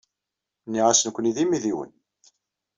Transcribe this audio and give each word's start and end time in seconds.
Nniɣ-as 0.65 1.01
nekkni 1.03 1.31
d 1.35 1.37
imidiwen. 1.43 1.91